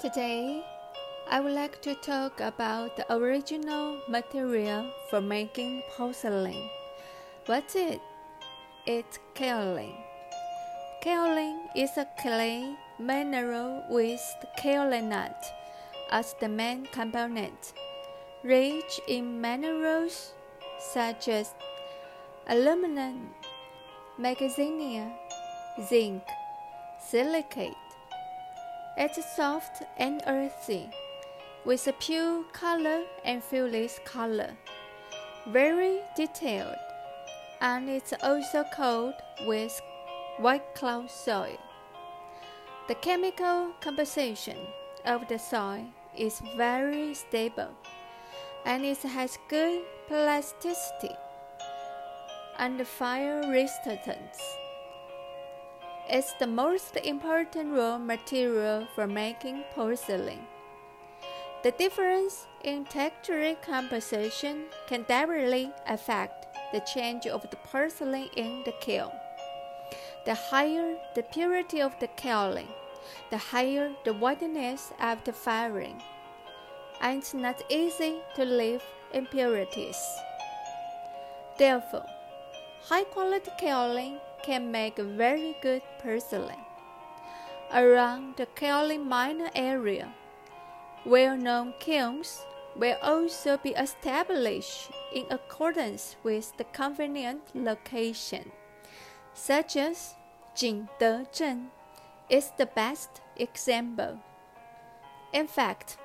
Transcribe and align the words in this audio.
Today, 0.00 0.64
I 1.28 1.40
would 1.40 1.52
like 1.52 1.82
to 1.82 1.94
talk 1.94 2.40
about 2.40 2.96
the 2.96 3.04
original 3.12 4.00
material 4.08 4.90
for 5.10 5.20
making 5.20 5.82
porcelain. 5.94 6.70
What's 7.44 7.76
it? 7.76 8.00
It's 8.86 9.18
kaolin. 9.34 9.92
Kaolin 11.04 11.68
is 11.76 11.98
a 11.98 12.08
clay 12.18 12.76
mineral 12.98 13.84
with 13.90 14.24
kaolinite 14.58 15.44
as 16.10 16.34
the 16.40 16.48
main 16.48 16.86
component, 16.86 17.74
rich 18.42 19.02
in 19.06 19.38
minerals 19.38 20.32
such 20.78 21.28
as 21.28 21.52
aluminum, 22.48 23.34
magnesia, 24.16 25.12
zinc, 25.86 26.22
silicate. 26.98 27.89
It's 28.96 29.24
soft 29.36 29.82
and 29.96 30.22
earthy, 30.26 30.90
with 31.64 31.86
a 31.86 31.92
pure 31.92 32.44
color 32.52 33.04
and 33.24 33.42
fearless 33.42 33.98
color, 34.04 34.50
very 35.48 36.00
detailed, 36.16 36.76
and 37.60 37.88
it's 37.88 38.12
also 38.22 38.64
coated 38.74 39.14
with 39.46 39.80
white 40.38 40.74
clay 40.74 41.06
soil. 41.08 41.58
The 42.88 42.94
chemical 42.96 43.72
composition 43.80 44.58
of 45.06 45.28
the 45.28 45.38
soil 45.38 45.86
is 46.16 46.42
very 46.56 47.14
stable, 47.14 47.70
and 48.66 48.84
it 48.84 49.02
has 49.02 49.38
good 49.48 49.82
plasticity 50.08 51.16
and 52.58 52.86
fire 52.86 53.48
resistance. 53.48 54.59
It's 56.12 56.32
the 56.32 56.46
most 56.48 56.96
important 56.96 57.72
raw 57.72 57.96
material 57.96 58.88
for 58.96 59.06
making 59.06 59.62
porcelain. 59.76 60.40
The 61.62 61.70
difference 61.70 62.48
in 62.64 62.84
texture 62.84 63.54
composition 63.62 64.64
can 64.88 65.04
directly 65.06 65.70
affect 65.86 66.48
the 66.72 66.80
change 66.80 67.28
of 67.28 67.48
the 67.50 67.56
porcelain 67.58 68.28
in 68.34 68.64
the 68.64 68.74
kiln. 68.80 69.12
The 70.26 70.34
higher 70.34 70.96
the 71.14 71.22
purity 71.22 71.80
of 71.80 71.94
the 72.00 72.08
kaolin, 72.08 72.66
the 73.30 73.38
higher 73.38 73.92
the 74.04 74.14
whiteness 74.14 74.92
after 74.98 75.30
firing. 75.30 76.02
And 77.00 77.18
it's 77.18 77.34
not 77.34 77.62
easy 77.70 78.18
to 78.34 78.44
leave 78.44 78.82
impurities. 79.14 80.02
Therefore, 81.56 82.06
high 82.82 83.04
quality 83.04 83.52
kaolin 83.62 84.18
can 84.42 84.70
make 84.70 84.96
very 84.96 85.56
good 85.62 85.82
porcelain. 86.02 86.60
Around 87.72 88.36
the 88.36 88.46
kaolin 88.46 89.06
mine 89.06 89.50
area, 89.54 90.12
well-known 91.04 91.74
kilns 91.78 92.44
will 92.76 92.96
also 93.02 93.56
be 93.56 93.70
established 93.70 94.90
in 95.14 95.26
accordance 95.30 96.16
with 96.22 96.56
the 96.56 96.64
convenient 96.64 97.42
location, 97.54 98.50
such 99.34 99.76
as 99.76 100.14
Jingdezhen 100.56 101.68
is 102.28 102.52
the 102.58 102.66
best 102.66 103.20
example. 103.36 104.18
In 105.32 105.46
fact, 105.46 105.98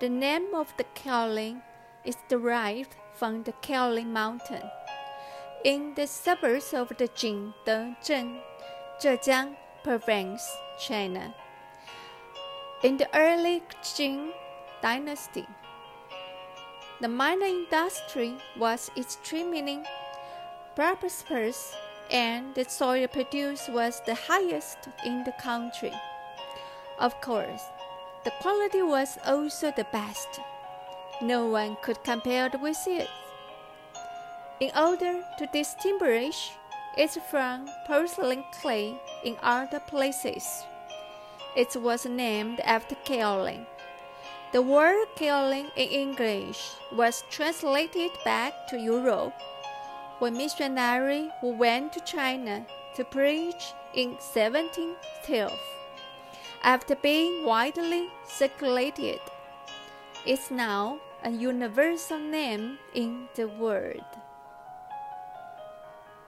the 0.00 0.08
name 0.08 0.54
of 0.54 0.72
the 0.76 0.84
kaolin 0.94 1.62
is 2.04 2.16
derived 2.28 2.96
from 3.14 3.44
the 3.44 3.52
Kaolin 3.62 4.08
Mountain 4.08 4.62
in 5.64 5.94
the 5.94 6.06
suburbs 6.06 6.74
of 6.74 6.88
the 6.98 7.06
Jingdezhen, 7.08 8.40
Zhejiang 9.00 9.56
province, 9.84 10.42
China. 10.78 11.34
In 12.82 12.96
the 12.96 13.08
early 13.14 13.62
Qing 13.82 14.32
dynasty, 14.82 15.46
the 17.00 17.08
mining 17.08 17.66
industry 17.70 18.34
was 18.58 18.90
extremely 18.96 19.82
prosperous 20.74 21.76
and 22.10 22.54
the 22.56 22.64
soil 22.64 23.06
produced 23.06 23.70
was 23.70 24.02
the 24.04 24.14
highest 24.14 24.88
in 25.04 25.22
the 25.22 25.32
country. 25.40 25.92
Of 26.98 27.20
course, 27.20 27.62
the 28.24 28.32
quality 28.40 28.82
was 28.82 29.16
also 29.24 29.72
the 29.76 29.86
best. 29.92 30.40
No 31.20 31.46
one 31.46 31.76
could 31.82 32.02
compare 32.02 32.50
with 32.60 32.82
it 32.86 33.08
in 34.62 34.70
order 34.76 35.24
to 35.36 35.46
distinguish 35.46 36.52
it 36.96 37.10
from 37.28 37.68
porcelain 37.84 38.44
clay 38.60 38.94
in 39.24 39.36
other 39.42 39.80
places. 39.80 40.46
It 41.56 41.74
was 41.74 42.06
named 42.06 42.60
after 42.60 42.94
kaolin. 43.04 43.66
The 44.52 44.62
word 44.62 45.08
kaolin 45.16 45.66
in 45.74 45.88
English 45.88 46.60
was 46.92 47.24
translated 47.28 48.12
back 48.24 48.52
to 48.68 48.78
Europe 48.78 49.34
when 50.20 50.36
missionaries 50.36 51.32
who 51.40 51.48
went 51.58 51.92
to 51.94 52.00
China 52.16 52.64
to 52.94 53.02
preach 53.02 53.74
in 53.94 54.10
1712. 54.10 55.58
After 56.62 56.94
being 56.94 57.44
widely 57.44 58.10
circulated, 58.28 59.18
it's 60.24 60.52
now 60.52 61.00
a 61.24 61.30
universal 61.30 62.20
name 62.20 62.78
in 62.94 63.26
the 63.34 63.48
world. 63.48 64.21